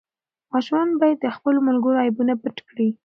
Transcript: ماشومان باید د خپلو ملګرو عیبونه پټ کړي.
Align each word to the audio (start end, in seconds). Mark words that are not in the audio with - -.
ماشومان 0.53 0.89
باید 1.01 1.17
د 1.21 1.27
خپلو 1.35 1.59
ملګرو 1.67 2.01
عیبونه 2.05 2.33
پټ 2.41 2.57
کړي. 2.69 2.89